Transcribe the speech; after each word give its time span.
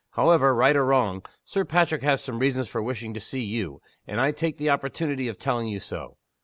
However, 0.13 0.55
right 0.55 0.75
or 0.75 0.83
wrong, 0.83 1.21
Sir 1.45 1.63
Patrick 1.63 2.01
has 2.01 2.23
some 2.23 2.39
reasons 2.39 2.67
for 2.67 2.81
wishing 2.81 3.13
to 3.13 3.19
see 3.19 3.43
you 3.43 3.83
and 4.07 4.19
I 4.19 4.31
take 4.31 4.57
the 4.57 4.71
opportunity 4.71 5.27
of 5.27 5.37
telling 5.37 5.67
you 5.67 5.79
so. 5.79 6.17